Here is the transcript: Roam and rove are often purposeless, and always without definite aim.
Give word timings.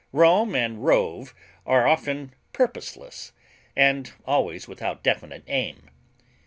Roam 0.11 0.55
and 0.55 0.83
rove 0.83 1.35
are 1.63 1.87
often 1.87 2.33
purposeless, 2.53 3.33
and 3.75 4.11
always 4.25 4.67
without 4.67 5.03
definite 5.03 5.43
aim. 5.45 5.91